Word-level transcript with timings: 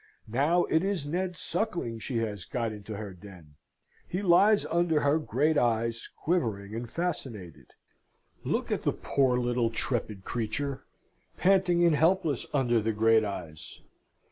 Now 0.27 0.63
it 0.63 0.83
is 0.83 1.05
Ned 1.05 1.37
Suckling 1.37 1.99
she 1.99 2.17
has 2.17 2.43
got 2.43 2.71
into 2.71 2.97
her 2.97 3.13
den. 3.13 3.53
He 4.07 4.23
lies 4.23 4.65
under 4.65 5.01
her 5.01 5.19
great 5.19 5.59
eyes, 5.59 6.09
quivering 6.17 6.73
and 6.73 6.89
fascinated. 6.89 7.67
Look 8.43 8.71
at 8.71 8.81
the 8.81 8.93
poor 8.93 9.37
little 9.37 9.69
trepid 9.69 10.23
creature, 10.25 10.85
panting 11.37 11.85
and 11.85 11.93
helpless 11.95 12.47
under 12.51 12.81
the 12.81 12.93
great 12.93 13.23
eyes! 13.23 13.79